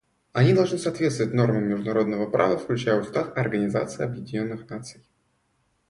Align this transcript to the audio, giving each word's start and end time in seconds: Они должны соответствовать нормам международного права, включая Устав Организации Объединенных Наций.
Они 0.33 0.51
должны 0.51 0.79
соответствовать 0.79 1.35
нормам 1.35 1.65
международного 1.65 2.25
права, 2.27 2.57
включая 2.57 2.99
Устав 2.99 3.37
Организации 3.37 4.03
Объединенных 4.03 4.67
Наций. 4.67 5.05